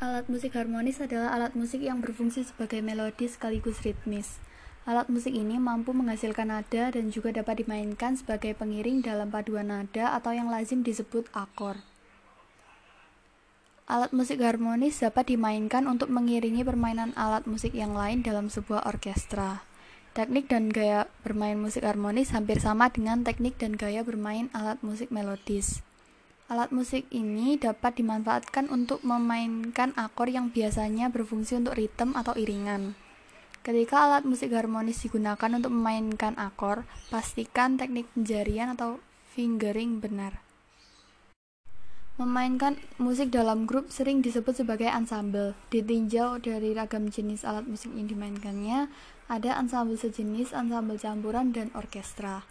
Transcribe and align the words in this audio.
Alat 0.00 0.32
musik 0.32 0.56
harmonis 0.56 0.96
adalah 1.04 1.36
alat 1.36 1.52
musik 1.52 1.84
yang 1.84 2.00
berfungsi 2.00 2.48
sebagai 2.48 2.80
melodi 2.80 3.28
sekaligus 3.28 3.84
ritmis. 3.84 4.40
Alat 4.88 5.12
musik 5.12 5.36
ini 5.36 5.60
mampu 5.60 5.92
menghasilkan 5.92 6.48
nada 6.48 6.88
dan 6.88 7.12
juga 7.12 7.36
dapat 7.36 7.60
dimainkan 7.60 8.16
sebagai 8.16 8.56
pengiring 8.56 9.04
dalam 9.04 9.28
paduan 9.28 9.68
nada 9.68 10.16
atau 10.16 10.32
yang 10.32 10.48
lazim 10.48 10.80
disebut 10.80 11.28
akor. 11.36 11.84
Alat 13.92 14.16
musik 14.16 14.40
harmonis 14.40 15.04
dapat 15.04 15.36
dimainkan 15.36 15.84
untuk 15.84 16.08
mengiringi 16.08 16.64
permainan 16.64 17.12
alat 17.12 17.44
musik 17.44 17.76
yang 17.76 17.92
lain 17.92 18.24
dalam 18.24 18.48
sebuah 18.48 18.88
orkestra. 18.88 19.68
Teknik 20.16 20.48
dan 20.48 20.72
gaya 20.72 21.12
bermain 21.20 21.60
musik 21.60 21.84
harmonis 21.84 22.32
hampir 22.32 22.56
sama 22.56 22.88
dengan 22.88 23.20
teknik 23.20 23.60
dan 23.60 23.76
gaya 23.76 24.00
bermain 24.00 24.48
alat 24.56 24.80
musik 24.80 25.12
melodis. 25.12 25.84
Alat 26.50 26.74
musik 26.74 27.06
ini 27.14 27.54
dapat 27.54 28.02
dimanfaatkan 28.02 28.74
untuk 28.74 29.06
memainkan 29.06 29.94
akor 29.94 30.26
yang 30.26 30.50
biasanya 30.50 31.06
berfungsi 31.06 31.54
untuk 31.54 31.78
ritme 31.78 32.10
atau 32.18 32.34
iringan. 32.34 32.98
Ketika 33.62 34.10
alat 34.10 34.26
musik 34.26 34.50
harmonis 34.50 34.98
digunakan 34.98 35.46
untuk 35.54 35.70
memainkan 35.70 36.34
akor, 36.34 36.90
pastikan 37.06 37.78
teknik 37.78 38.10
penjarian 38.18 38.74
atau 38.74 38.98
fingering 39.30 40.02
benar. 40.02 40.42
Memainkan 42.18 42.82
musik 42.98 43.30
dalam 43.30 43.62
grup 43.62 43.94
sering 43.94 44.18
disebut 44.18 44.58
sebagai 44.58 44.90
ensemble. 44.90 45.54
Ditinjau 45.70 46.42
dari 46.42 46.74
ragam 46.74 47.14
jenis 47.14 47.46
alat 47.46 47.62
musik 47.62 47.94
yang 47.94 48.10
dimainkannya, 48.10 48.90
ada 49.30 49.54
ensemble 49.54 49.94
sejenis, 49.94 50.50
ensemble 50.50 50.98
campuran, 50.98 51.54
dan 51.54 51.70
orkestra. 51.78 52.42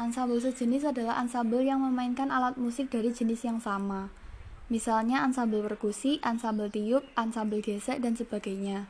Ansambel 0.00 0.40
sejenis 0.40 0.88
adalah 0.88 1.20
ansambel 1.20 1.68
yang 1.68 1.84
memainkan 1.84 2.32
alat 2.32 2.56
musik 2.56 2.88
dari 2.88 3.12
jenis 3.12 3.44
yang 3.44 3.60
sama. 3.60 4.08
Misalnya 4.72 5.20
ansambel 5.20 5.60
perkusi, 5.60 6.16
ansambel 6.24 6.72
tiup, 6.72 7.04
ansambel 7.12 7.60
gesek, 7.60 8.00
dan 8.00 8.16
sebagainya. 8.16 8.88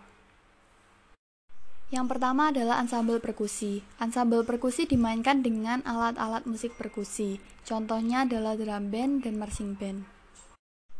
Yang 1.92 2.06
pertama 2.08 2.48
adalah 2.48 2.80
ansambel 2.80 3.20
perkusi. 3.20 3.84
Ansambel 4.00 4.48
perkusi 4.48 4.88
dimainkan 4.88 5.44
dengan 5.44 5.84
alat-alat 5.84 6.48
musik 6.48 6.72
perkusi. 6.78 7.36
Contohnya 7.68 8.24
adalah 8.24 8.56
drum 8.56 8.88
band 8.88 9.28
dan 9.28 9.36
marching 9.36 9.76
band. 9.76 10.08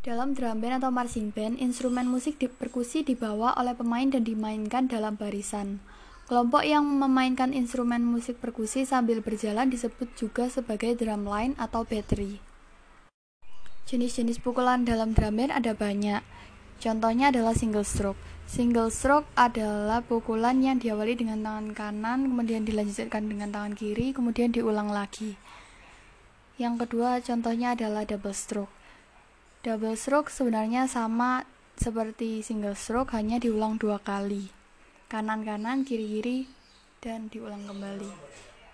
Dalam 0.03 0.35
drum 0.35 0.59
band 0.61 0.83
atau 0.83 0.91
marching 0.93 1.33
band, 1.33 1.63
instrumen 1.63 2.11
musik 2.11 2.37
di 2.37 2.51
perkusi 2.51 3.07
dibawa 3.07 3.55
oleh 3.57 3.73
pemain 3.73 4.11
dan 4.11 4.27
dimainkan 4.27 4.91
dalam 4.91 5.17
barisan. 5.17 5.81
Kelompok 6.33 6.65
yang 6.65 6.89
memainkan 6.89 7.53
instrumen 7.53 8.09
musik 8.09 8.41
perkusi 8.41 8.89
sambil 8.89 9.21
berjalan 9.21 9.69
disebut 9.69 10.17
juga 10.17 10.49
sebagai 10.49 10.97
drumline 10.97 11.53
atau 11.61 11.85
battery. 11.85 12.41
Jenis-jenis 13.85 14.41
pukulan 14.41 14.89
dalam 14.89 15.13
drum 15.13 15.37
band 15.37 15.53
ada 15.53 15.77
banyak. 15.77 16.25
Contohnya 16.81 17.29
adalah 17.29 17.53
single 17.53 17.85
stroke. 17.85 18.17
Single 18.49 18.89
stroke 18.89 19.29
adalah 19.37 20.01
pukulan 20.01 20.57
yang 20.65 20.81
diawali 20.81 21.21
dengan 21.21 21.45
tangan 21.45 21.77
kanan, 21.77 22.25
kemudian 22.33 22.65
dilanjutkan 22.65 23.29
dengan 23.29 23.53
tangan 23.53 23.77
kiri, 23.77 24.17
kemudian 24.17 24.57
diulang 24.57 24.89
lagi. 24.89 25.37
Yang 26.57 26.89
kedua 26.89 27.21
contohnya 27.21 27.77
adalah 27.77 28.09
double 28.09 28.33
stroke. 28.33 28.73
Double 29.61 30.01
stroke 30.01 30.33
sebenarnya 30.33 30.89
sama 30.89 31.45
seperti 31.77 32.41
single 32.41 32.73
stroke 32.73 33.13
hanya 33.13 33.37
diulang 33.37 33.77
dua 33.77 34.01
kali 34.01 34.62
kanan-kanan, 35.13 35.85
kiri-kiri, 35.85 36.49
dan 37.05 37.29
diulang 37.29 37.69
kembali. 37.69 38.09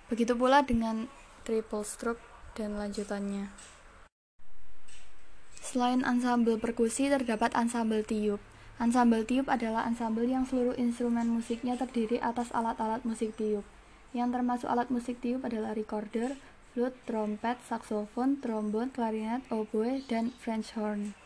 Begitu 0.06 0.38
pula 0.38 0.62
dengan 0.62 1.10
triple 1.42 1.82
stroke 1.82 2.22
dan 2.54 2.78
lanjutannya. 2.78 3.50
Selain 5.58 6.06
ansambel 6.06 6.62
perkusi, 6.62 7.10
terdapat 7.10 7.58
ansambel 7.58 8.06
tiup. 8.06 8.38
Ansambel 8.78 9.26
tiup 9.26 9.50
adalah 9.50 9.82
ansambel 9.82 10.30
yang 10.30 10.46
seluruh 10.46 10.78
instrumen 10.78 11.26
musiknya 11.26 11.74
terdiri 11.74 12.22
atas 12.22 12.54
alat-alat 12.54 13.02
musik 13.02 13.34
tiup. 13.34 13.66
Yang 14.14 14.38
termasuk 14.38 14.68
alat 14.70 14.88
musik 14.94 15.18
tiup 15.18 15.42
adalah 15.42 15.74
recorder, 15.74 16.38
flute, 16.72 16.96
trompet, 17.04 17.58
saksofon, 17.66 18.38
trombon, 18.38 18.94
klarinet, 18.94 19.42
oboe, 19.50 20.00
dan 20.06 20.30
French 20.38 20.72
horn. 20.78 21.18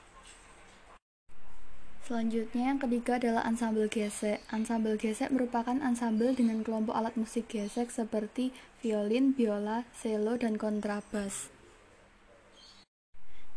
Selanjutnya 2.13 2.69
yang 2.69 2.77
ketiga 2.77 3.17
adalah 3.17 3.41
ansambel 3.49 3.89
gesek. 3.89 4.45
Ansambel 4.53 5.01
gesek 5.01 5.33
merupakan 5.33 5.73
ansambel 5.81 6.37
dengan 6.37 6.61
kelompok 6.61 6.93
alat 6.93 7.17
musik 7.17 7.49
gesek 7.49 7.89
seperti 7.89 8.53
violin, 8.85 9.33
biola, 9.33 9.89
cello, 9.97 10.37
dan 10.37 10.61
kontrabas. 10.61 11.49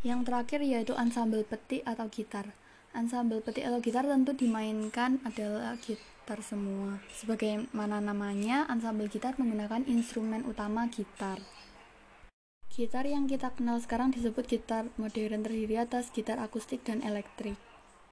Yang 0.07 0.31
terakhir 0.31 0.63
yaitu 0.63 0.95
ansambel 0.95 1.43
peti 1.43 1.83
atau 1.83 2.07
gitar. 2.07 2.55
Ansambel 2.95 3.43
peti 3.43 3.59
atau 3.59 3.83
gitar 3.83 4.07
tentu 4.07 4.31
dimainkan 4.31 5.19
adalah 5.27 5.75
gitar 5.83 6.39
semua. 6.39 7.03
Sebagaimana 7.11 7.99
namanya, 7.99 8.71
ansambel 8.71 9.11
gitar 9.11 9.35
menggunakan 9.35 9.83
instrumen 9.83 10.47
utama 10.47 10.87
gitar. 10.87 11.43
Gitar 12.71 13.03
yang 13.03 13.27
kita 13.27 13.51
kenal 13.51 13.83
sekarang 13.83 14.15
disebut 14.15 14.47
gitar 14.47 14.87
modern 14.95 15.43
terdiri 15.43 15.75
atas 15.75 16.07
gitar 16.07 16.39
akustik 16.39 16.87
dan 16.87 17.03
elektrik. 17.03 17.59